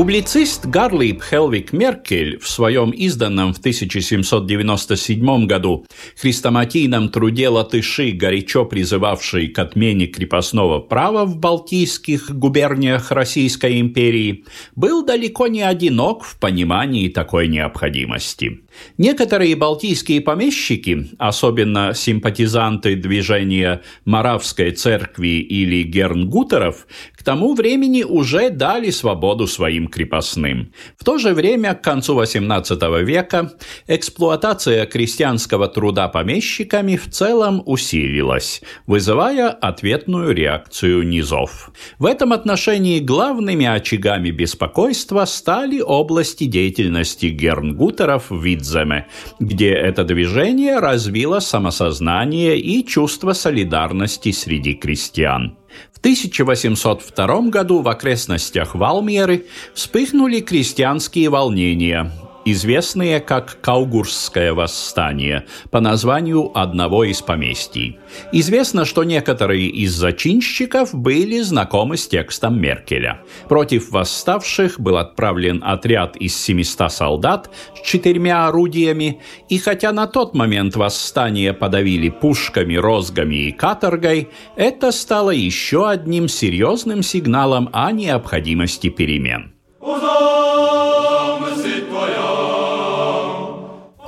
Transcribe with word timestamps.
Публицист 0.00 0.64
Гарлип 0.64 1.22
Хелвик 1.22 1.74
Меркель 1.74 2.38
в 2.38 2.48
своем 2.48 2.88
изданном 2.90 3.52
в 3.52 3.58
1797 3.58 5.46
году 5.46 5.84
хрестоматийном 6.16 7.10
труде 7.10 7.50
латыши, 7.50 8.12
горячо 8.12 8.64
призывавший 8.64 9.48
к 9.48 9.58
отмене 9.58 10.06
крепостного 10.06 10.78
права 10.78 11.26
в 11.26 11.36
балтийских 11.36 12.30
губерниях 12.30 13.10
Российской 13.10 13.78
империи, 13.78 14.46
был 14.74 15.04
далеко 15.04 15.48
не 15.48 15.60
одинок 15.60 16.24
в 16.24 16.38
понимании 16.38 17.10
такой 17.10 17.48
необходимости. 17.48 18.62
Некоторые 18.98 19.56
балтийские 19.56 20.20
помещики, 20.20 21.10
особенно 21.18 21.92
симпатизанты 21.94 22.96
движения 22.96 23.82
Моравской 24.04 24.72
церкви 24.72 25.40
или 25.40 25.82
Гернгутеров, 25.82 26.86
к 27.12 27.22
тому 27.22 27.54
времени 27.54 28.02
уже 28.02 28.50
дали 28.50 28.90
свободу 28.90 29.46
своим 29.46 29.88
крепостным. 29.88 30.72
В 30.98 31.04
то 31.04 31.18
же 31.18 31.34
время, 31.34 31.74
к 31.74 31.82
концу 31.82 32.20
XVIII 32.20 33.02
века, 33.02 33.52
эксплуатация 33.86 34.86
крестьянского 34.86 35.68
труда 35.68 36.08
помещиками 36.08 36.96
в 36.96 37.10
целом 37.10 37.62
усилилась, 37.66 38.62
вызывая 38.86 39.50
ответную 39.50 40.32
реакцию 40.34 41.06
низов. 41.06 41.70
В 41.98 42.06
этом 42.06 42.32
отношении 42.32 43.00
главными 43.00 43.66
очагами 43.66 44.30
беспокойства 44.30 45.24
стали 45.24 45.80
области 45.80 46.44
деятельности 46.44 47.26
гернгутеров 47.26 48.30
в 48.30 48.46
Видземе, 48.60 49.06
где 49.38 49.70
это 49.70 50.04
движение 50.04 50.78
развило 50.78 51.40
самосознание 51.40 52.58
и 52.58 52.86
чувство 52.86 53.32
солидарности 53.32 54.32
среди 54.32 54.74
крестьян. 54.74 55.56
В 55.92 55.98
1802 55.98 57.42
году 57.50 57.82
в 57.82 57.88
окрестностях 57.88 58.74
Валмеры 58.74 59.46
вспыхнули 59.74 60.40
крестьянские 60.40 61.28
волнения, 61.30 62.10
известные 62.52 63.20
как 63.20 63.60
Каугурское 63.60 64.52
восстание, 64.52 65.46
по 65.70 65.80
названию 65.80 66.50
одного 66.58 67.04
из 67.04 67.22
поместий. 67.22 67.98
Известно, 68.32 68.84
что 68.84 69.04
некоторые 69.04 69.68
из 69.68 69.92
зачинщиков 69.92 70.94
были 70.94 71.40
знакомы 71.40 71.96
с 71.96 72.08
текстом 72.08 72.60
Меркеля. 72.60 73.20
Против 73.48 73.90
восставших 73.90 74.80
был 74.80 74.96
отправлен 74.96 75.62
отряд 75.64 76.16
из 76.16 76.36
700 76.36 76.92
солдат 76.92 77.50
с 77.76 77.86
четырьмя 77.86 78.48
орудиями, 78.48 79.20
и 79.48 79.58
хотя 79.58 79.92
на 79.92 80.06
тот 80.06 80.34
момент 80.34 80.76
восстание 80.76 81.52
подавили 81.52 82.08
пушками, 82.08 82.74
розгами 82.74 83.48
и 83.48 83.52
каторгой, 83.52 84.28
это 84.56 84.92
стало 84.92 85.30
еще 85.30 85.88
одним 85.88 86.28
серьезным 86.28 87.02
сигналом 87.02 87.68
о 87.72 87.92
необходимости 87.92 88.88
перемен. 88.88 89.52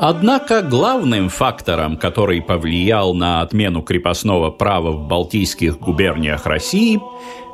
Однако 0.04 0.62
главным 0.62 1.28
фактором, 1.28 1.96
который 1.96 2.42
повлиял 2.42 3.14
на 3.14 3.40
отмену 3.40 3.82
крепостного 3.82 4.50
права 4.50 4.90
в 4.90 5.06
Балтийских 5.06 5.78
губерниях 5.78 6.44
России 6.44 7.00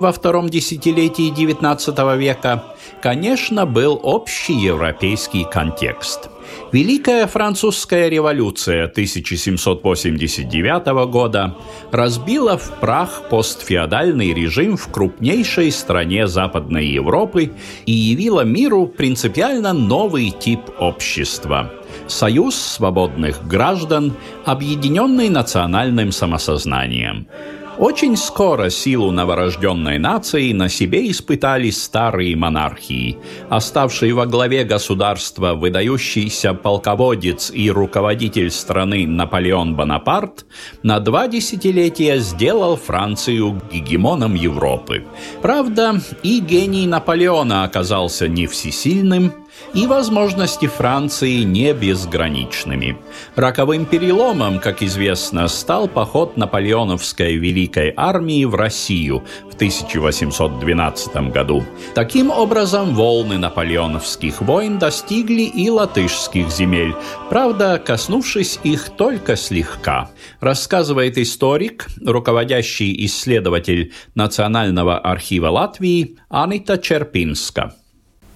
во 0.01 0.13
втором 0.13 0.49
десятилетии 0.49 1.31
XIX 1.31 2.17
века, 2.17 2.65
конечно, 3.03 3.67
был 3.67 4.01
общий 4.03 4.55
европейский 4.55 5.45
контекст. 5.45 6.31
Великая 6.73 7.27
французская 7.27 8.09
революция 8.09 8.85
1789 8.85 10.87
года 11.11 11.57
разбила 11.91 12.59
в 12.59 12.81
прах 12.81 13.29
постфеодальный 13.31 14.35
режим 14.35 14.77
в 14.77 14.89
крупнейшей 14.89 15.71
стране 15.71 16.27
Западной 16.27 16.87
Европы 16.87 17.53
и 17.87 17.93
явила 17.93 18.43
миру 18.43 18.87
принципиально 18.87 19.73
новый 19.73 20.31
тип 20.31 20.61
общества– 20.79 21.73
Союз 22.07 22.57
свободных 22.57 23.47
граждан, 23.47 24.15
объединенный 24.47 25.29
национальным 25.29 26.11
самосознанием. 26.11 27.29
Очень 27.79 28.17
скоро 28.17 28.71
силу 28.71 29.13
новорожденной 29.13 29.99
нации 29.99 30.53
на 30.53 30.69
себе 30.69 31.09
испытали 31.13 31.71
старые 31.71 32.35
монархии. 32.35 33.19
Оставший 33.49 34.13
во 34.15 34.27
главе 34.27 34.65
государства 34.65 35.55
выдающийся 35.55 36.55
полководец 36.55 37.53
и 37.55 37.71
руководитель 37.71 38.51
страны 38.51 39.07
Наполеон 39.07 39.77
Бонапарт 39.77 40.45
на 40.83 40.99
два 40.99 41.29
десятилетия 41.29 42.19
сделал 42.19 42.75
Францию 42.77 43.63
гегемоном 43.71 44.35
Европы. 44.35 45.05
Правда, 45.41 46.01
и 46.25 46.41
гений 46.41 46.89
Наполеона 46.89 47.63
оказался 47.63 48.27
не 48.27 48.49
всесильным, 48.49 49.33
и 49.75 49.87
возможности 49.87 50.67
Франции 50.67 51.43
не 51.43 51.73
безграничными. 51.73 52.97
Роковым 53.35 53.85
переломом, 53.85 54.61
как 54.61 54.83
известно, 54.83 55.49
стал 55.49 55.89
поход 55.89 56.37
наполеоновской 56.37 57.37
Великой 57.37 57.68
армии 57.97 58.45
в 58.45 58.55
Россию 58.55 59.25
в 59.51 59.55
1812 59.55 61.31
году. 61.33 61.65
Таким 61.95 62.31
образом, 62.31 62.95
волны 62.95 63.39
наполеоновских 63.39 64.41
войн 64.41 64.79
достигли 64.79 65.43
и 65.43 65.69
латышских 65.71 66.51
земель, 66.51 66.95
правда, 67.29 67.83
коснувшись 67.85 68.59
их 68.63 68.91
только 68.91 69.37
слегка. 69.37 70.11
Рассказывает 70.41 71.19
историк, 71.19 71.87
руководящий 72.05 73.05
исследователь 73.07 73.93
Национального 74.15 74.99
архива 74.99 75.49
Латвии 75.49 76.17
Анита 76.29 76.79
Черпинска. 76.79 77.75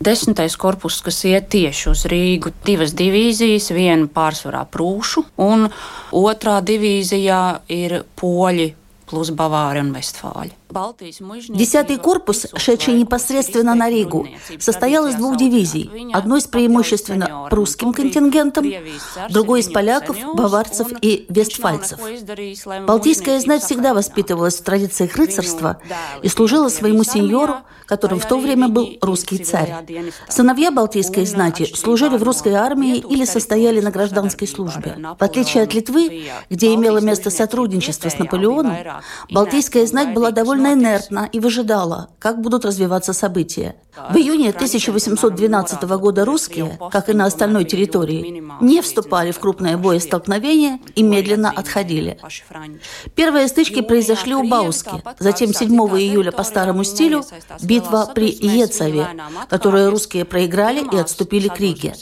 Desmitais 0.03 0.57
korpus, 0.59 0.97
kas 1.05 1.21
iet 1.29 1.45
tieši 1.53 1.85
uz 1.93 2.01
Rīgu, 2.11 2.51
divas 2.67 2.91
divīzijas, 2.99 3.69
viena 3.71 4.09
pārsvarā 4.11 4.65
prūšu, 4.67 5.23
un 5.45 5.69
otrā 6.19 6.57
divīzijā 6.67 7.43
ir 7.71 8.01
poļi 8.19 8.67
plus 9.13 9.33
Bavāri 9.37 9.83
un 9.85 9.93
Vestfāļi. 9.93 10.62
Десятый 11.49 11.99
корпус, 11.99 12.47
шедший 12.57 12.95
непосредственно 12.95 13.75
на 13.75 13.91
Ригу, 13.91 14.27
состоял 14.59 15.07
из 15.07 15.15
двух 15.17 15.37
дивизий. 15.37 15.91
Одной 16.13 16.41
с 16.41 16.47
преимущественно 16.47 17.49
прусским 17.51 17.93
контингентом, 17.93 18.67
другой 19.31 19.61
из 19.61 19.71
поляков, 19.71 20.17
баварцев 20.35 20.89
и 21.01 21.27
вестфальцев. 21.29 21.99
Балтийская 22.87 23.41
знать 23.41 23.63
всегда 23.63 23.95
воспитывалась 23.95 24.59
в 24.59 24.63
традициях 24.63 25.17
рыцарства 25.17 25.81
и 26.23 26.29
служила 26.29 26.69
своему 26.69 27.05
сеньору, 27.05 27.57
которым 27.87 28.21
в 28.21 28.27
то 28.27 28.39
время 28.39 28.69
был 28.69 28.97
русский 29.03 29.39
царь. 29.39 29.75
Сыновья 30.29 30.71
Балтийской 30.71 31.27
знати 31.27 31.71
служили 31.75 32.17
в 32.17 32.23
русской 32.23 32.55
армии 32.55 32.97
или 32.97 33.25
состояли 33.25 33.81
на 33.81 33.91
гражданской 33.91 34.49
службе. 34.49 34.97
В 35.19 35.23
отличие 35.23 35.65
от 35.65 35.75
Литвы, 35.75 36.25
где 36.49 36.75
имело 36.75 36.99
место 36.99 37.31
сотрудничество 37.31 38.09
с 38.09 38.19
Наполеоном, 38.19 38.77
Балтийская 39.31 39.87
знать 39.87 40.15
была 40.15 40.31
довольно 40.31 40.62
довольно 40.63 40.81
инертна 40.81 41.29
и 41.33 41.41
выжидала, 41.41 42.11
как 42.19 42.41
будут 42.41 42.65
развиваться 42.65 43.13
события. 43.13 43.77
В 43.95 44.17
июне 44.17 44.49
1812 44.51 45.83
года 45.83 46.25
русские, 46.25 46.79
как 46.91 47.11
и 47.11 47.13
на 47.13 47.27
остальной 47.27 47.65
территории, 47.65 48.43
не 48.63 48.81
вступали 48.81 49.33
в 49.33 49.39
крупное 49.39 49.77
боестолкновение 49.77 50.79
и 50.95 51.03
медленно 51.03 51.51
отходили. 51.51 52.19
Первые 53.15 53.49
стычки 53.49 53.83
произошли 53.83 54.35
у 54.35 54.49
Бауски, 54.49 55.03
затем 55.19 55.53
7 55.53 55.71
июля 55.71 56.33
по 56.33 56.43
старому 56.43 56.85
стилю 56.85 57.23
битва 57.63 58.11
при 58.15 58.31
Ецове, 58.31 59.09
которую 59.51 59.91
русские 59.91 60.25
проиграли 60.25 60.83
и 60.91 60.97
отступили 60.97 61.49
к 61.49 61.61
Риге. 61.61 61.95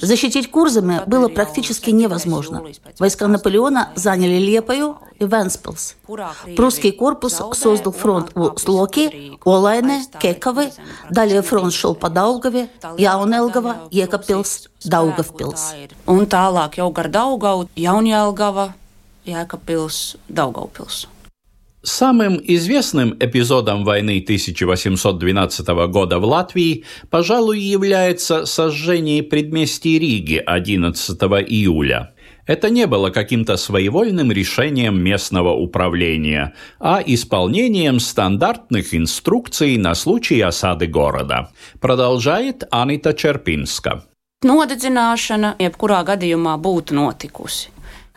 Защитить 0.00 0.50
Курзами 0.50 1.02
было 1.06 1.28
практически 1.28 1.90
невозможно. 1.90 2.64
Войска 2.98 3.26
Наполеона 3.26 3.90
заняли 3.96 4.38
Лепою 4.38 4.96
и 5.18 5.24
Венспилс. 5.26 5.96
Прусский 6.56 6.92
корпус 6.92 7.42
создал 7.52 7.92
фронт 7.92 8.30
у 8.34 8.56
Слоки, 8.56 9.38
Олайне, 9.44 10.04
Кековы, 10.20 10.70
Далее 11.18 11.42
фронт 11.42 11.74
шел 11.74 11.96
по 11.96 12.08
Даугаве, 12.08 12.68
Jaunelgava, 12.96 13.90
Jēkabpils, 13.90 14.68
Daugavpils. 14.86 15.74
Un 16.06 16.28
tālāk 16.30 16.78
jau 16.78 16.92
gar 16.94 17.08
Daugavu, 17.10 17.66
Jaunjēlgava, 17.74 18.68
Jēkabpils, 19.26 20.14
Daugavpils. 20.28 21.08
Самым 21.82 22.40
известным 22.44 23.16
эпизодом 23.18 23.82
войны 23.82 24.20
1812 24.22 25.66
года 25.90 26.20
в 26.20 26.24
Латвии, 26.24 26.84
пожалуй, 27.10 27.58
является 27.58 28.46
сожжение 28.46 29.24
предместий 29.24 29.98
Риги 29.98 30.40
11 30.46 31.18
июля. 31.48 32.12
Это 32.48 32.70
не 32.70 32.86
было 32.86 33.10
каким-то 33.10 33.56
своевольным 33.58 34.32
решением 34.32 35.00
местного 35.00 35.52
управления, 35.52 36.54
а 36.80 37.02
исполнением 37.04 38.00
стандартных 38.00 38.94
инструкций 38.94 39.76
на 39.76 39.94
случай 39.94 40.40
осады 40.40 40.86
города. 40.86 41.50
Продолжает 41.78 42.64
Анита 42.70 43.12
Черпинска. 43.12 44.02
Nodedzināšana 44.46 45.56
jebkurā 45.58 46.04
gadījumā 46.06 46.54
būtu 46.62 46.94
notikusi. 46.94 47.68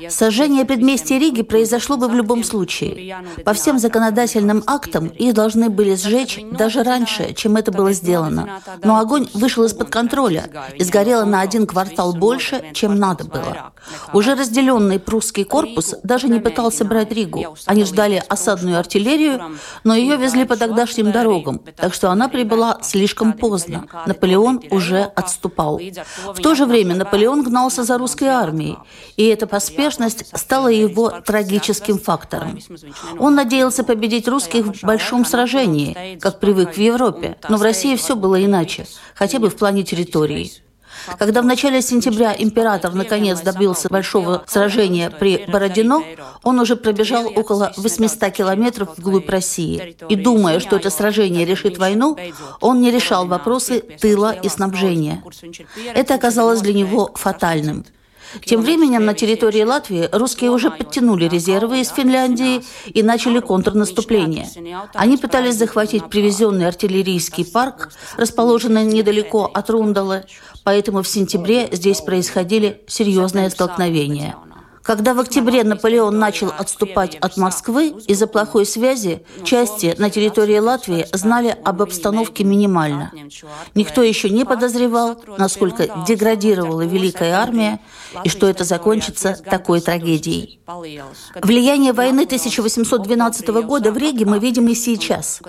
Сожжение 0.09 0.65
предместья 0.65 1.17
Риги 1.17 1.41
произошло 1.41 1.97
бы 1.97 2.07
в 2.07 2.13
любом 2.13 2.43
случае. 2.43 3.17
По 3.45 3.53
всем 3.53 3.79
законодательным 3.79 4.63
актам 4.65 5.07
их 5.07 5.33
должны 5.33 5.69
были 5.69 5.95
сжечь 5.95 6.39
даже 6.51 6.83
раньше, 6.83 7.33
чем 7.33 7.55
это 7.55 7.71
было 7.71 7.91
сделано. 7.91 8.61
Но 8.83 8.97
огонь 8.97 9.27
вышел 9.33 9.63
из-под 9.65 9.89
контроля 9.89 10.49
и 10.75 10.83
сгорело 10.83 11.25
на 11.25 11.41
один 11.41 11.67
квартал 11.67 12.13
больше, 12.13 12.63
чем 12.73 12.95
надо 12.95 13.25
было. 13.25 13.73
Уже 14.13 14.35
разделенный 14.35 14.99
прусский 14.99 15.43
корпус 15.43 15.95
даже 16.03 16.27
не 16.27 16.39
пытался 16.39 16.85
брать 16.85 17.11
Ригу. 17.11 17.55
Они 17.65 17.83
ждали 17.83 18.23
осадную 18.27 18.79
артиллерию, 18.79 19.57
но 19.83 19.95
ее 19.95 20.17
везли 20.17 20.45
по 20.45 20.55
тогдашним 20.55 21.11
дорогам, 21.11 21.59
так 21.75 21.93
что 21.93 22.11
она 22.11 22.27
прибыла 22.27 22.79
слишком 22.81 23.33
поздно. 23.33 23.85
Наполеон 24.05 24.61
уже 24.71 25.03
отступал. 25.03 25.79
В 25.79 26.41
то 26.41 26.55
же 26.55 26.65
время 26.65 26.95
Наполеон 26.95 27.43
гнался 27.43 27.83
за 27.83 27.97
русской 27.97 28.27
армией, 28.27 28.77
и 29.17 29.25
это 29.25 29.47
поспешно 29.47 29.90
успешность 29.91 30.25
стала 30.37 30.67
его 30.67 31.09
трагическим 31.09 31.99
фактором. 31.99 32.59
Он 33.19 33.35
надеялся 33.35 33.83
победить 33.83 34.27
русских 34.27 34.65
в 34.65 34.83
большом 34.83 35.25
сражении, 35.25 36.17
как 36.19 36.39
привык 36.39 36.73
в 36.73 36.77
Европе, 36.77 37.37
но 37.49 37.57
в 37.57 37.61
России 37.61 37.95
все 37.95 38.15
было 38.15 38.43
иначе, 38.43 38.85
хотя 39.15 39.39
бы 39.39 39.49
в 39.49 39.55
плане 39.55 39.83
территории. 39.83 40.51
Когда 41.17 41.41
в 41.41 41.45
начале 41.45 41.81
сентября 41.81 42.35
император 42.37 42.93
наконец 42.93 43.41
добился 43.41 43.89
большого 43.89 44.43
сражения 44.45 45.09
при 45.09 45.45
Бородино, 45.47 46.03
он 46.43 46.59
уже 46.59 46.75
пробежал 46.75 47.27
около 47.27 47.73
800 47.75 48.31
километров 48.31 48.89
вглубь 48.97 49.29
России. 49.29 49.95
И 50.09 50.15
думая, 50.15 50.59
что 50.59 50.75
это 50.75 50.89
сражение 50.89 51.45
решит 51.45 51.79
войну, 51.79 52.17
он 52.59 52.81
не 52.81 52.91
решал 52.91 53.25
вопросы 53.25 53.81
тыла 53.81 54.31
и 54.31 54.47
снабжения. 54.47 55.23
Это 55.95 56.13
оказалось 56.13 56.61
для 56.61 56.73
него 56.73 57.09
фатальным. 57.15 57.83
Тем 58.45 58.61
временем 58.61 59.05
на 59.05 59.13
территории 59.13 59.63
Латвии 59.63 60.09
русские 60.11 60.51
уже 60.51 60.71
подтянули 60.71 61.25
резервы 61.25 61.81
из 61.81 61.89
Финляндии 61.89 62.63
и 62.85 63.03
начали 63.03 63.39
контрнаступление. 63.39 64.47
Они 64.93 65.17
пытались 65.17 65.55
захватить 65.55 66.09
привезенный 66.09 66.67
артиллерийский 66.67 67.45
парк, 67.45 67.91
расположенный 68.17 68.83
недалеко 68.83 69.49
от 69.53 69.69
Рундала, 69.69 70.23
поэтому 70.63 71.01
в 71.01 71.07
сентябре 71.07 71.67
здесь 71.71 72.01
происходили 72.01 72.81
серьезные 72.87 73.49
столкновения. 73.49 74.35
Когда 74.83 75.13
в 75.13 75.19
октябре 75.19 75.63
Наполеон 75.63 76.17
начал 76.17 76.51
отступать 76.57 77.15
от 77.15 77.37
Москвы 77.37 77.93
из-за 78.07 78.27
плохой 78.27 78.65
связи, 78.65 79.23
части 79.43 79.95
на 79.97 80.09
территории 80.09 80.57
Латвии 80.57 81.05
знали 81.13 81.55
об 81.63 81.81
обстановке 81.81 82.43
минимально. 82.43 83.11
Никто 83.75 84.01
еще 84.01 84.29
не 84.29 84.43
подозревал, 84.43 85.21
насколько 85.37 85.87
деградировала 86.07 86.81
Великая 86.81 87.33
Армия 87.33 87.79
и 88.23 88.29
что 88.29 88.47
это 88.47 88.63
закончится 88.63 89.37
такой 89.49 89.81
трагедией. 89.81 90.59
Влияние 91.35 91.93
войны 91.93 92.21
1812 92.23 93.47
года 93.63 93.91
в 93.91 93.97
Риге 93.97 94.25
мы 94.25 94.39
видим 94.39 94.67
и 94.67 94.75
сейчас. 94.75 95.41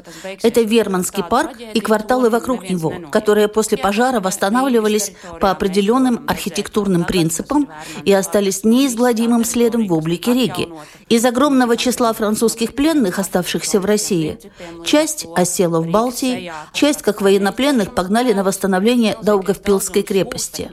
Это 0.42 0.60
Верманский 0.60 1.24
парк 1.24 1.58
и 1.58 1.80
кварталы 1.80 2.28
вокруг 2.28 2.68
него, 2.68 2.92
которые 3.10 3.48
после 3.48 3.78
пожара 3.78 4.20
восстанавливались 4.20 5.12
по 5.40 5.50
определенным 5.50 6.24
архитектурным 6.28 7.04
принципам 7.04 7.68
и 8.04 8.12
остались 8.12 8.64
неизгладимыми 8.64 9.21
необходимым 9.22 9.44
следом 9.44 9.86
в 9.86 9.92
облике 9.92 10.34
Риги. 10.34 10.68
Из 11.08 11.24
огромного 11.24 11.76
числа 11.76 12.12
французских 12.12 12.74
пленных, 12.74 13.18
оставшихся 13.18 13.80
в 13.80 13.84
России, 13.84 14.38
часть 14.84 15.26
осела 15.36 15.80
в 15.80 15.88
Балтии, 15.88 16.52
часть, 16.72 17.02
как 17.02 17.20
военнопленных, 17.20 17.94
погнали 17.94 18.32
на 18.32 18.42
восстановление 18.42 19.16
Даугавпилской 19.22 20.02
крепости. 20.02 20.70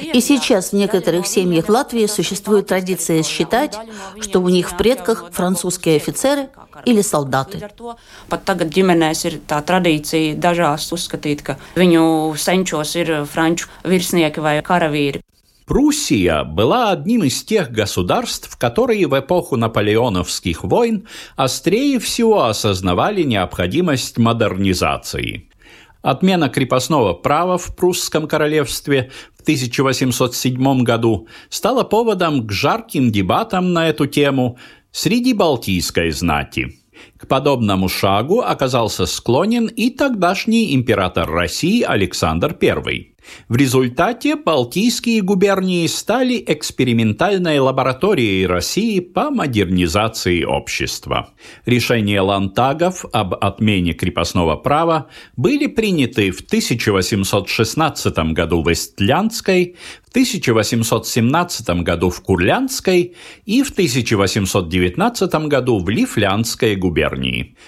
И 0.00 0.20
сейчас 0.20 0.70
в 0.70 0.72
некоторых 0.74 1.26
семьях 1.26 1.68
Латвии 1.68 2.06
существует 2.06 2.66
традиция 2.66 3.22
считать, 3.22 3.78
что 4.20 4.40
у 4.40 4.48
них 4.48 4.70
в 4.70 4.76
предках 4.76 5.30
французские 5.32 5.96
офицеры 5.96 6.48
или 6.84 7.02
солдаты. 7.02 7.58
Pat 8.28 8.44
tagad 8.44 8.70
ģimenēs 8.70 9.24
ir 9.26 9.38
tā 9.48 9.58
tradīcija 9.64 10.36
dažās 10.38 10.86
uzskatīt, 10.94 11.42
ka 11.42 11.56
viņu 11.74 12.36
senčos 12.38 12.94
ir 13.00 13.24
franču 13.26 13.68
virsnieki. 13.84 14.38
Пруссия 15.68 16.44
была 16.44 16.92
одним 16.92 17.24
из 17.24 17.44
тех 17.44 17.70
государств, 17.70 18.56
которые 18.56 19.06
в 19.06 19.18
эпоху 19.20 19.56
наполеоновских 19.56 20.64
войн 20.64 21.06
острее 21.36 21.98
всего 21.98 22.44
осознавали 22.44 23.22
необходимость 23.22 24.16
модернизации. 24.16 25.50
Отмена 26.00 26.48
крепостного 26.48 27.12
права 27.12 27.58
в 27.58 27.76
прусском 27.76 28.26
королевстве 28.26 29.10
в 29.36 29.42
1807 29.42 30.82
году 30.84 31.28
стала 31.50 31.84
поводом 31.84 32.46
к 32.46 32.50
жарким 32.50 33.12
дебатам 33.12 33.74
на 33.74 33.90
эту 33.90 34.06
тему 34.06 34.56
среди 34.90 35.34
балтийской 35.34 36.12
знати. 36.12 36.78
К 37.18 37.26
подобному 37.26 37.88
шагу 37.88 38.40
оказался 38.40 39.04
склонен 39.04 39.66
и 39.66 39.90
тогдашний 39.90 40.74
император 40.74 41.28
России 41.28 41.82
Александр 41.82 42.56
I. 42.62 43.14
В 43.48 43.56
результате 43.56 44.36
Балтийские 44.36 45.22
губернии 45.22 45.86
стали 45.86 46.42
экспериментальной 46.46 47.58
лабораторией 47.58 48.46
России 48.46 49.00
по 49.00 49.30
модернизации 49.30 50.44
общества. 50.44 51.30
Решения 51.66 52.20
лантагов 52.20 53.04
об 53.12 53.34
отмене 53.34 53.92
крепостного 53.92 54.56
права 54.56 55.08
были 55.36 55.66
приняты 55.66 56.30
в 56.30 56.40
1816 56.40 58.18
году 58.32 58.62
в 58.62 58.72
Эстлянской, 58.72 59.76
в 60.06 60.10
1817 60.10 61.68
году 61.82 62.08
в 62.10 62.22
Курлянской 62.22 63.14
и 63.44 63.62
в 63.62 63.70
1819 63.70 65.34
году 65.48 65.78
в 65.80 65.88
Лифлянской 65.88 66.76
губернии, 66.76 67.07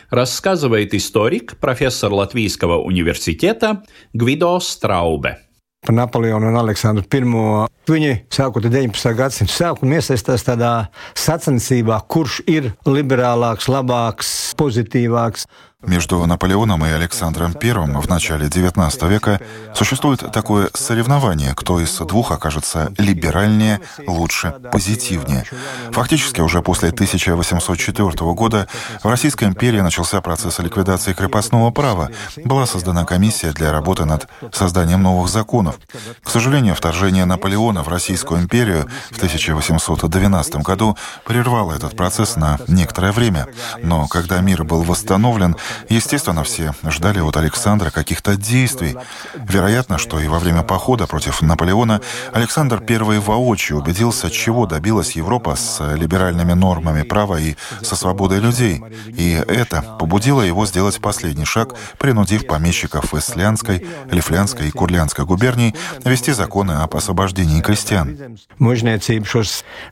рассказывает 0.09 0.93
историк, 0.93 1.57
профессор 1.57 2.11
Латвийского 2.13 2.81
университета 2.81 3.83
Гвидо 4.13 4.59
Страубе. 4.59 5.45
par 5.85 5.95
Napoleonu 5.95 6.47
un 6.47 6.57
Aleksandru 6.57 7.05
I. 7.13 7.67
Viņi 7.85 8.13
sākot 8.33 8.65
ar 8.65 8.71
19. 8.73 9.13
gadsimtu 9.13 9.53
sākumu 9.53 9.99
iesaistās 9.99 10.41
tādā 10.41 10.87
sacensībā, 11.13 11.99
kurš 12.09 12.39
ir 12.49 12.71
liberālāks, 12.89 13.69
labāks, 13.69 14.31
pozitīvāks. 14.57 15.45
Между 15.82 16.26
Наполеоном 16.26 16.84
и 16.84 16.90
Александром 16.90 17.56
I 17.60 17.72
в 17.72 18.08
начале 18.08 18.48
XIX 18.48 19.08
века 19.08 19.40
существует 19.74 20.30
такое 20.30 20.68
соревнование, 20.74 21.54
кто 21.54 21.80
из 21.80 21.96
двух 21.96 22.32
окажется 22.32 22.92
либеральнее, 22.98 23.80
лучше, 24.06 24.54
позитивнее. 24.70 25.46
Фактически 25.92 26.42
уже 26.42 26.60
после 26.60 26.90
1804 26.90 28.12
года 28.34 28.68
в 29.02 29.08
Российской 29.08 29.44
империи 29.44 29.80
начался 29.80 30.20
процесс 30.20 30.58
ликвидации 30.58 31.14
крепостного 31.14 31.70
права. 31.70 32.10
Была 32.44 32.66
создана 32.66 33.06
комиссия 33.06 33.52
для 33.52 33.72
работы 33.72 34.04
над 34.04 34.28
созданием 34.52 35.02
новых 35.02 35.30
законов. 35.30 35.78
К 36.22 36.28
сожалению, 36.28 36.74
вторжение 36.74 37.24
Наполеона 37.24 37.82
в 37.82 37.88
Российскую 37.88 38.42
империю 38.42 38.86
в 39.10 39.16
1812 39.16 40.56
году 40.56 40.98
прервало 41.24 41.72
этот 41.72 41.96
процесс 41.96 42.36
на 42.36 42.58
некоторое 42.68 43.12
время. 43.12 43.46
Но 43.82 44.06
когда 44.08 44.40
мир 44.40 44.62
был 44.62 44.82
восстановлен, 44.82 45.56
Естественно, 45.88 46.44
все 46.44 46.74
ждали 46.88 47.20
от 47.20 47.36
Александра 47.36 47.90
каких-то 47.90 48.36
действий. 48.36 48.96
Вероятно, 49.34 49.98
что 49.98 50.18
и 50.20 50.28
во 50.28 50.38
время 50.38 50.62
похода 50.62 51.06
против 51.06 51.42
Наполеона 51.42 52.00
Александр 52.32 52.82
I 52.88 53.18
воочию 53.18 53.78
убедился, 53.78 54.30
чего 54.30 54.66
добилась 54.66 55.12
Европа 55.12 55.56
с 55.56 55.94
либеральными 55.94 56.52
нормами 56.52 57.02
права 57.02 57.38
и 57.40 57.56
со 57.82 57.96
свободой 57.96 58.40
людей. 58.40 58.82
И 59.06 59.32
это 59.32 59.82
побудило 59.98 60.42
его 60.42 60.66
сделать 60.66 61.00
последний 61.00 61.44
шаг, 61.44 61.74
принудив 61.98 62.46
помещиков 62.46 63.14
из 63.14 63.24
Слянской, 63.24 63.86
Лифлянской 64.10 64.68
и 64.68 64.70
Курлянской 64.70 65.24
губерний 65.24 65.74
вести 66.04 66.32
законы 66.32 66.72
об 66.72 66.96
освобождении 66.96 67.60
крестьян. 67.60 68.38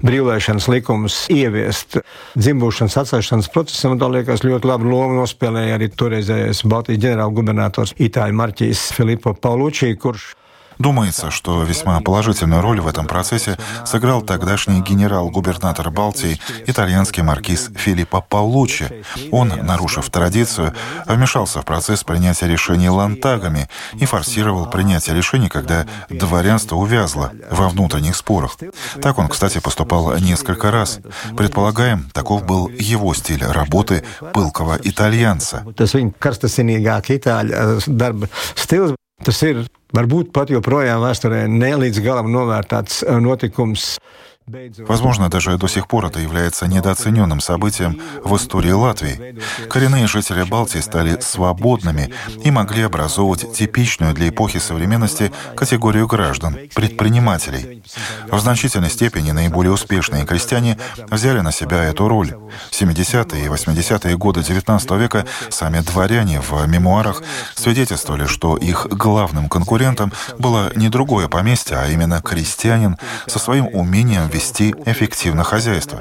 Brīvlaišanas 0.03 0.69
likumus 0.71 1.27
ieviest 1.29 1.99
dzimbušanas 2.39 2.97
atcelšanas 3.03 3.51
procesam, 3.53 3.97
man 3.99 4.15
liekas, 4.15 4.45
ļoti 4.47 4.69
labu 4.71 4.89
lomu 4.89 5.19
nospēlēja 5.21 5.68
arī 5.75 5.91
toreizējais 5.93 6.65
Baltijas 6.69 7.03
ģenerālgubernators 7.05 7.95
Itāļu 8.01 8.37
Marķīs 8.41 8.89
Filipo 8.97 9.35
Paulučī, 9.35 9.95
kurš 10.01 10.33
Думается, 10.79 11.31
что 11.31 11.63
весьма 11.65 12.01
положительную 12.01 12.63
роль 12.63 12.81
в 12.81 12.87
этом 12.87 13.07
процессе 13.07 13.59
сыграл 13.85 14.23
тогдашний 14.23 14.81
генерал-губернатор 14.81 15.91
Балтии, 15.91 16.41
итальянский 16.67 17.23
маркиз 17.23 17.71
Филиппо 17.75 18.21
Паулуччи. 18.21 19.05
Он, 19.33 19.49
нарушив 19.49 20.09
традицию, 20.11 20.75
вмешался 21.07 21.63
в 21.63 21.65
процесс 21.65 22.05
принятия 22.05 22.47
решений 22.47 22.89
лантагами 22.89 23.69
и 23.95 24.07
форсировал 24.07 24.67
принятие 24.67 25.17
решений, 25.17 25.49
когда 25.49 25.87
дворянство 26.09 26.77
увязло 26.77 27.33
во 27.51 27.69
внутренних 27.69 28.15
спорах. 28.15 28.57
Так 29.03 29.19
он, 29.19 29.29
кстати, 29.29 29.59
поступал 29.59 30.17
несколько 30.19 30.71
раз. 30.71 31.01
Предполагаем, 31.37 32.09
таков 32.13 32.45
был 32.45 32.69
его 32.69 33.15
стиль 33.15 33.45
работы 33.45 34.05
пылкого 34.33 34.79
итальянца. 34.83 35.65
Tas 39.27 39.41
ir 39.47 39.65
varbūt 39.97 40.31
pat 40.37 40.53
joprojām 40.53 41.03
vēsturē 41.03 41.47
ne 41.51 41.73
līdz 41.83 42.03
galam 42.05 42.31
novērtēts 42.33 43.03
notikums. 43.25 43.97
Возможно, 44.79 45.29
даже 45.29 45.59
до 45.59 45.69
сих 45.69 45.87
пор 45.87 46.07
это 46.07 46.21
является 46.21 46.67
недооцененным 46.67 47.41
событием 47.41 48.01
в 48.25 48.35
истории 48.37 48.71
Латвии. 48.71 49.37
Коренные 49.69 50.07
жители 50.07 50.43
Балтии 50.43 50.81
стали 50.81 51.21
свободными 51.21 52.13
и 52.45 52.51
могли 52.51 52.83
образовывать 52.83 53.53
типичную 53.53 54.15
для 54.15 54.29
эпохи 54.29 54.59
современности 54.59 55.33
категорию 55.57 56.07
граждан– 56.07 56.57
предпринимателей. 56.75 57.83
В 58.31 58.39
значительной 58.39 58.91
степени 58.91 59.33
наиболее 59.33 59.73
успешные 59.73 60.25
крестьяне 60.25 60.79
взяли 61.11 61.41
на 61.41 61.53
себя 61.53 61.85
эту 61.85 62.09
роль. 62.09 62.35
В 62.71 62.81
70-е 62.81 63.45
и 63.45 63.49
80-е 63.49 64.17
годы 64.17 64.41
XIX 64.41 64.99
века 64.99 65.27
сами 65.51 65.81
дворяне 65.81 66.41
в 66.41 66.67
мемуарах 66.67 67.23
свидетельствовали, 67.55 68.27
что 68.27 68.57
их 68.57 68.87
главным 68.87 69.49
конкурентом 69.49 70.13
было 70.39 70.71
не 70.75 70.89
другое 70.89 71.29
поместье, 71.29 71.77
а 71.77 71.89
именно 71.89 72.23
крестьянин 72.23 72.97
со 73.27 73.39
своим 73.39 73.69
умением 73.73 74.29
вести 74.39 74.73
эффективно 74.87 75.43
хозяйство. 75.43 75.99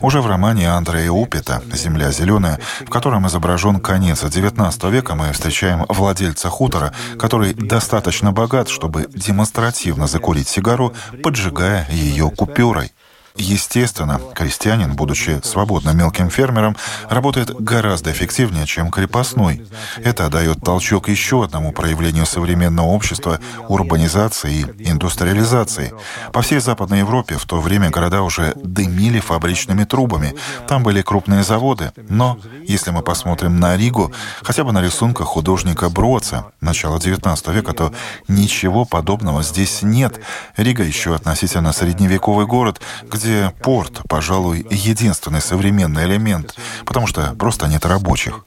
Уже 0.00 0.20
в 0.20 0.26
романе 0.26 0.70
Андрея 0.70 1.10
Упита 1.10 1.62
«Земля 1.72 2.10
зеленая», 2.10 2.60
в 2.80 2.90
котором 2.90 3.26
изображен 3.26 3.80
конец 3.80 4.22
XIX 4.22 4.90
века, 4.90 5.14
мы 5.14 5.32
встречаем 5.32 5.86
владельца 5.88 6.50
хутора, 6.50 6.92
который 7.18 7.54
достаточно 7.54 8.30
богат, 8.30 8.68
чтобы 8.68 9.06
демонстративно 9.08 10.06
закурить 10.06 10.48
сигару, 10.48 10.92
поджигая 11.22 11.86
ее 11.90 12.30
купюрой. 12.30 12.92
Естественно, 13.38 14.20
крестьянин, 14.34 14.94
будучи 14.94 15.40
свободно 15.44 15.90
мелким 15.90 16.28
фермером, 16.28 16.76
работает 17.08 17.54
гораздо 17.60 18.10
эффективнее, 18.10 18.66
чем 18.66 18.90
крепостной. 18.90 19.64
Это 20.02 20.28
дает 20.28 20.60
толчок 20.60 21.08
еще 21.08 21.44
одному 21.44 21.70
проявлению 21.72 22.26
современного 22.26 22.86
общества— 22.86 23.38
урбанизации 23.68 24.66
и 24.78 24.90
индустриализации. 24.90 25.94
По 26.32 26.42
всей 26.42 26.58
Западной 26.58 26.98
Европе 26.98 27.36
в 27.36 27.46
то 27.46 27.60
время 27.60 27.90
города 27.90 28.22
уже 28.22 28.54
дымили 28.56 29.20
фабричными 29.20 29.84
трубами. 29.84 30.34
Там 30.66 30.82
были 30.82 31.02
крупные 31.02 31.44
заводы. 31.44 31.92
Но, 32.08 32.38
если 32.66 32.90
мы 32.90 33.02
посмотрим 33.02 33.60
на 33.60 33.76
Ригу, 33.76 34.12
хотя 34.42 34.64
бы 34.64 34.72
на 34.72 34.82
рисунках 34.82 35.28
художника 35.28 35.88
Броца 35.90 36.46
начала 36.60 36.96
XIX 36.98 37.52
века, 37.52 37.72
то 37.72 37.92
ничего 38.26 38.84
подобного 38.84 39.44
здесь 39.44 39.82
нет. 39.82 40.20
Рига 40.56 40.82
еще 40.82 41.14
относительно 41.14 41.72
средневековый 41.72 42.46
город, 42.46 42.80
где 43.04 43.27
где 43.28 43.52
порт, 43.62 44.00
пожалуй, 44.08 44.66
единственный 44.70 45.40
современный 45.40 46.06
элемент, 46.06 46.56
потому 46.86 47.06
что 47.06 47.34
просто 47.38 47.68
нет 47.68 47.84
рабочих. 47.84 48.44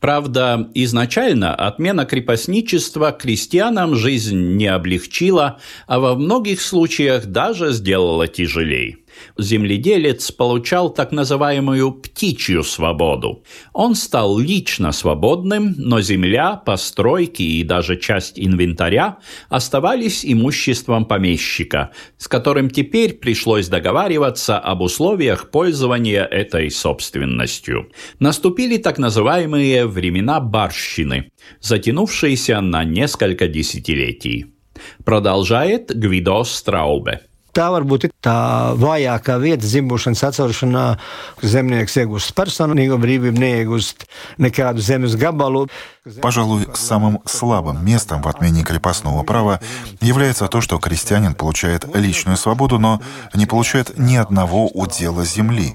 Правда, 0.00 0.68
изначально 0.74 1.54
отмена 1.54 2.04
крепостничества 2.04 3.12
крестьянам 3.12 3.96
жизнь 3.96 4.56
не 4.56 4.66
облегчила, 4.66 5.58
а 5.86 5.98
во 5.98 6.14
многих 6.14 6.60
случаях 6.60 7.26
даже 7.26 7.72
сделала 7.72 8.28
тяжелее 8.28 8.98
земледелец 9.38 10.32
получал 10.32 10.90
так 10.90 11.12
называемую 11.12 11.92
птичью 11.92 12.62
свободу. 12.62 13.44
Он 13.72 13.94
стал 13.94 14.38
лично 14.38 14.92
свободным, 14.92 15.74
но 15.76 16.00
земля, 16.00 16.56
постройки 16.56 17.42
и 17.42 17.62
даже 17.62 17.98
часть 17.98 18.38
инвентаря 18.38 19.18
оставались 19.48 20.24
имуществом 20.24 21.04
помещика, 21.04 21.90
с 22.18 22.28
которым 22.28 22.70
теперь 22.70 23.14
пришлось 23.14 23.68
договариваться 23.68 24.58
об 24.58 24.82
условиях 24.82 25.50
пользования 25.50 26.24
этой 26.24 26.70
собственностью. 26.70 27.90
Наступили 28.18 28.76
так 28.78 28.98
называемые 28.98 29.86
времена 29.86 30.40
барщины, 30.40 31.30
затянувшиеся 31.60 32.60
на 32.60 32.84
несколько 32.84 33.48
десятилетий. 33.48 34.46
Продолжает 35.04 35.94
Гвидо 35.94 36.44
Страубе. 36.44 37.22
Tā 37.56 37.70
varbūt 37.72 38.04
ir 38.04 38.10
tā 38.20 38.36
vājākā 38.76 39.38
vieta 39.40 39.64
dzimšanas 39.64 40.26
atcelšanā, 40.28 40.84
ka 41.40 41.48
zemnieks 41.48 41.96
iegūst 42.02 42.34
personīgo 42.36 42.98
brīvību, 43.00 43.40
neiegūst 43.40 44.04
nekādu 44.44 44.84
zemes 44.84 45.16
gabalu. 45.16 45.64
Пожалуй, 46.22 46.68
самым 46.74 47.20
слабым 47.24 47.84
местом 47.84 48.22
в 48.22 48.28
отмене 48.28 48.62
крепостного 48.62 49.24
права 49.24 49.58
является 50.00 50.46
то, 50.46 50.60
что 50.60 50.78
крестьянин 50.78 51.34
получает 51.34 51.84
личную 51.96 52.36
свободу, 52.36 52.78
но 52.78 53.00
не 53.34 53.44
получает 53.44 53.98
ни 53.98 54.14
одного 54.14 54.68
удела 54.68 55.24
земли. 55.24 55.74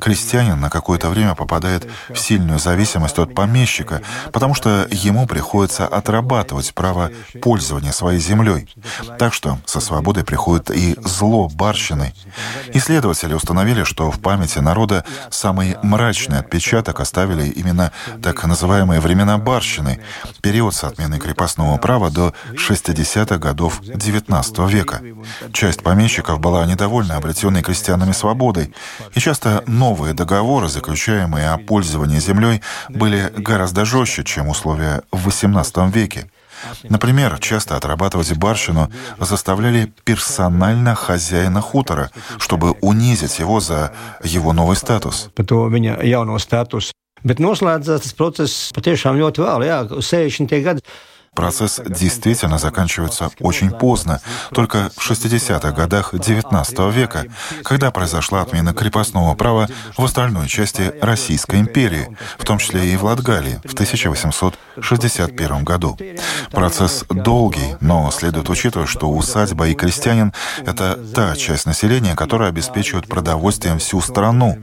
Крестьянин 0.00 0.58
на 0.58 0.70
какое-то 0.70 1.08
время 1.08 1.36
попадает 1.36 1.86
в 2.08 2.18
сильную 2.18 2.58
зависимость 2.58 3.20
от 3.20 3.32
помещика, 3.32 4.02
потому 4.32 4.54
что 4.54 4.88
ему 4.90 5.28
приходится 5.28 5.86
отрабатывать 5.86 6.74
право 6.74 7.12
пользования 7.40 7.92
своей 7.92 8.18
землей. 8.18 8.68
Так 9.20 9.32
что 9.32 9.58
со 9.66 9.78
свободой 9.78 10.24
приходит 10.24 10.72
и 10.72 10.96
зло 11.10 11.48
барщины. 11.48 12.14
Исследователи 12.72 13.34
установили, 13.34 13.84
что 13.84 14.10
в 14.10 14.20
памяти 14.20 14.58
народа 14.60 15.04
самый 15.30 15.76
мрачный 15.82 16.38
отпечаток 16.38 17.00
оставили 17.00 17.48
именно 17.48 17.92
так 18.22 18.44
называемые 18.44 19.00
времена 19.00 19.38
барщины, 19.38 20.00
период 20.40 20.74
с 20.74 20.84
отмены 20.84 21.18
крепостного 21.18 21.76
права 21.78 22.10
до 22.10 22.32
60-х 22.52 23.38
годов 23.38 23.80
XIX 23.82 24.68
века. 24.70 25.00
Часть 25.52 25.82
помещиков 25.82 26.40
была 26.40 26.64
недовольна 26.66 27.16
обретенной 27.16 27.62
крестьянами 27.62 28.12
свободой, 28.12 28.72
и 29.14 29.20
часто 29.20 29.62
новые 29.66 30.14
договоры, 30.14 30.68
заключаемые 30.68 31.50
о 31.50 31.58
пользовании 31.58 32.18
землей, 32.18 32.62
были 32.88 33.32
гораздо 33.36 33.84
жестче, 33.84 34.24
чем 34.24 34.48
условия 34.48 35.02
в 35.10 35.28
XVIII 35.28 35.90
веке. 35.90 36.30
Например, 36.88 37.38
часто 37.40 37.76
отрабатывать 37.76 38.36
барщину 38.36 38.90
заставляли 39.18 39.92
персонально 40.04 40.94
хозяина 40.94 41.60
хутора, 41.60 42.10
чтобы 42.38 42.72
унизить 42.80 43.38
его 43.38 43.60
за 43.60 43.92
его 44.24 44.52
новый 44.52 44.76
статус. 44.76 45.30
Bet 47.24 47.36
noslēdzās 47.36 48.00
tas 48.00 48.14
process 48.16 48.52
patiešām 48.72 49.18
ļoti 49.20 49.42
vēlu, 49.44 49.66
jā, 49.68 49.78
60. 49.92 50.54
gadi. 50.64 50.84
Процесс 51.34 51.80
действительно 51.86 52.58
заканчивается 52.58 53.30
очень 53.38 53.70
поздно, 53.70 54.20
только 54.52 54.90
в 54.96 55.10
60-х 55.10 55.70
годах 55.70 56.12
XIX 56.12 56.90
века, 56.92 57.26
когда 57.62 57.92
произошла 57.92 58.40
отмена 58.42 58.74
крепостного 58.74 59.36
права 59.36 59.68
в 59.96 60.04
остальной 60.04 60.48
части 60.48 60.92
Российской 61.00 61.60
империи, 61.60 62.16
в 62.36 62.44
том 62.44 62.58
числе 62.58 62.92
и 62.92 62.96
в 62.96 63.04
Латгалии 63.04 63.60
в 63.64 63.74
1861 63.74 65.62
году. 65.64 65.96
Процесс 66.50 67.04
долгий, 67.08 67.76
но 67.80 68.10
следует 68.10 68.50
учитывать, 68.50 68.88
что 68.88 69.08
усадьба 69.08 69.68
и 69.68 69.74
крестьянин— 69.74 70.32
это 70.66 70.98
та 71.14 71.36
часть 71.36 71.64
населения, 71.64 72.16
которая 72.16 72.48
обеспечивает 72.48 73.06
продовольствием 73.06 73.78
всю 73.78 74.00
страну. 74.00 74.58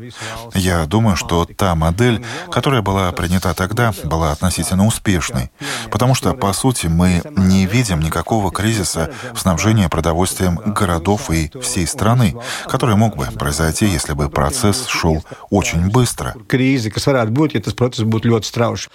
Я 0.53 0.85
думаю, 0.85 1.15
что 1.15 1.45
та 1.45 1.75
модель, 1.75 2.25
которая 2.51 2.81
была 2.81 3.09
принята 3.13 3.53
тогда, 3.53 3.93
была 4.03 4.33
относительно 4.33 4.85
успешной, 4.85 5.49
потому 5.91 6.13
что, 6.13 6.33
по 6.33 6.56
сути, 6.57 6.87
мы 6.87 7.21
не 7.37 7.65
видим 7.65 7.99
никакого 7.99 8.51
кризиса 8.51 9.11
в 9.33 9.39
снабжении 9.39 9.87
продовольствием 9.87 10.55
городов 10.55 11.29
и 11.29 11.49
всей 11.61 11.87
страны, 11.87 12.35
который 12.65 12.95
мог 12.95 13.15
бы 13.15 13.25
произойти, 13.25 13.85
если 13.85 14.13
бы 14.13 14.29
процесс 14.29 14.87
шел 14.87 15.23
очень 15.49 15.89
быстро. 15.89 16.35
Кризис, 16.47 16.91
будет, 17.29 17.53
если 17.55 17.71
процесс 17.71 18.03
будет 18.03 18.45
strauši. 18.45 18.89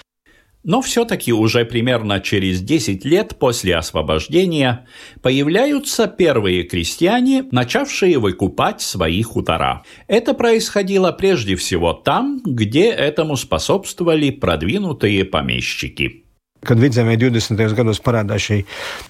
Но 0.64 0.80
все-таки 0.80 1.32
уже 1.32 1.64
примерно 1.64 2.20
через 2.20 2.60
10 2.60 3.04
лет 3.04 3.36
после 3.38 3.76
освобождения 3.76 4.86
появляются 5.20 6.06
первые 6.06 6.62
крестьяне, 6.62 7.44
начавшие 7.50 8.18
выкупать 8.18 8.80
свои 8.80 9.22
хутора. 9.22 9.82
Это 10.06 10.34
происходило 10.34 11.10
прежде 11.10 11.56
всего 11.56 11.92
там, 11.92 12.40
где 12.44 12.90
этому 12.90 13.36
способствовали 13.36 14.30
продвинутые 14.30 15.24
помещики. 15.24 16.22
Kad 16.62 16.78
vidzemē 16.78 17.16
20. 17.18 17.58
gados 17.74 17.98
parādās 18.02 18.44
šī 18.46 18.60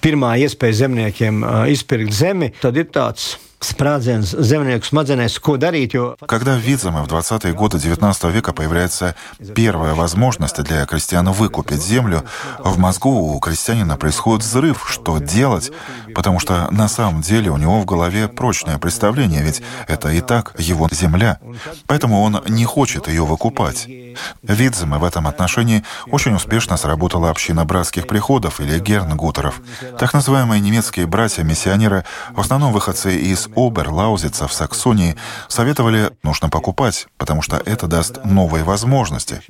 pirmā 0.01 0.33
iespēja 0.41 0.83
zemniekiem 0.83 1.43
izpirkt 1.69 2.15
zemi, 2.17 2.49
tad 2.61 2.79
ir 2.81 2.87
tāds 2.89 3.35
Когда 6.27 6.55
в 6.55 6.59
Видземе 6.59 7.01
в 7.01 7.07
20-е 7.07 7.53
годы 7.53 7.79
19 7.79 8.23
века 8.25 8.53
появляется 8.53 9.15
первая 9.55 9.93
возможность 9.93 10.61
для 10.61 10.85
крестьян 10.85 11.29
выкупить 11.31 11.81
землю, 11.81 12.23
в 12.59 12.77
мозгу 12.77 13.09
у 13.09 13.39
крестьянина 13.39 13.97
происходит 13.97 14.43
взрыв, 14.43 14.85
что 14.89 15.17
делать, 15.19 15.71
потому 16.13 16.39
что 16.39 16.67
на 16.71 16.87
самом 16.87 17.21
деле 17.21 17.49
у 17.51 17.57
него 17.57 17.79
в 17.79 17.85
голове 17.85 18.27
прочное 18.27 18.77
представление, 18.77 19.41
ведь 19.41 19.61
это 19.87 20.09
и 20.09 20.21
так 20.21 20.53
его 20.57 20.87
земля. 20.91 21.39
Поэтому 21.87 22.21
он 22.21 22.41
не 22.47 22.65
хочет 22.65 23.07
ее 23.07 23.25
выкупать. 23.25 23.87
Видземе 24.41 24.97
в 24.97 25.03
этом 25.03 25.27
отношении 25.27 25.83
очень 26.07 26.35
успешно 26.35 26.77
сработала 26.77 27.29
община 27.29 27.65
братских 27.65 28.07
приходов 28.07 28.59
или 28.59 28.79
гернгутеров. 28.79 29.61
Так 29.97 30.13
называемые 30.13 30.61
немецкие 30.61 31.07
братья-миссионеры, 31.07 32.03
в 32.31 32.39
основном 32.39 32.73
выходцы 32.73 33.15
из 33.15 33.47
Обер-Лаузица 33.55 34.47
в 34.47 34.53
Саксонии, 34.53 35.15
советовали 35.47 36.11
нужно 36.23 36.49
покупать, 36.49 37.07
потому 37.17 37.41
что 37.41 37.57
это 37.57 37.87
даст 37.87 38.23
новые 38.23 38.63
возможности. 38.63 39.41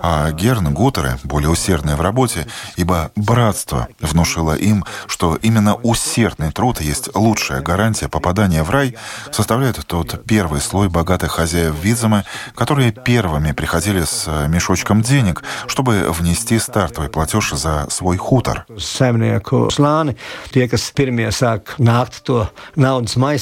А 0.00 0.30
гернгутеры 0.32 1.18
более 1.24 1.50
усердные 1.50 1.96
в 1.96 2.00
работе, 2.00 2.46
ибо 2.76 3.10
братство 3.16 3.88
внушило 4.00 4.54
им, 4.54 4.84
что 5.06 5.36
именно 5.36 5.74
усердный 5.74 6.52
труд 6.52 6.80
есть 6.80 7.14
лучшая 7.14 7.60
гарантия 7.60 8.08
попадания 8.08 8.62
в 8.62 8.70
рай, 8.70 8.96
составляет 9.30 9.84
тот 9.86 10.24
первый 10.24 10.60
слой 10.60 10.88
богатых 10.88 11.32
хозяев 11.32 11.74
Видзема, 11.82 12.24
которые 12.54 12.92
первыми 12.92 13.52
приходили 13.52 14.04
с 14.04 14.28
мешочком 14.48 15.02
денег, 15.02 15.42
чтобы 15.66 16.06
внести 16.10 16.58
стартовый 16.58 17.08
платеж 17.08 17.52
за 17.52 17.86
свой 17.90 18.16
хутор. 18.16 18.66
Saimnieku 19.02 19.68
slāni, 19.72 20.16
tie, 20.52 20.66
kas 20.70 20.84
pirmie 20.96 21.30
sāk 21.34 21.76
nākt 21.82 22.22
to 22.26 22.46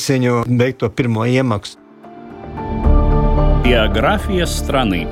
naudas 0.01 0.09
maisiņu, 0.09 0.49
beigt 0.49 0.81
to 0.81 0.89
pirmo 0.89 1.25
iemaksu. 1.25 1.77
Биография 3.65 4.47
страны. 4.47 5.07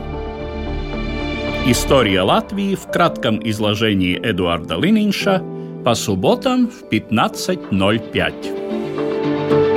История 1.67 2.23
Латвии 2.23 2.75
в 2.75 2.87
кратком 2.91 3.41
изложении 3.45 4.19
Эдуарда 4.19 4.77
Лининша 4.77 5.43
по 5.85 5.95
субботам 5.95 6.69
в 6.69 6.83
15.05. 6.91 9.68